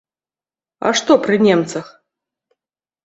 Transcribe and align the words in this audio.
А 0.87 0.95
што 1.01 1.17
пры 1.27 1.35
немцах? 1.49 1.85